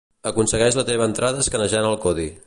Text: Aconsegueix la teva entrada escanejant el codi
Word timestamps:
Aconsegueix 0.29 0.77
la 0.79 0.85
teva 0.87 1.07
entrada 1.11 1.43
escanejant 1.45 1.91
el 1.91 1.99
codi 2.07 2.31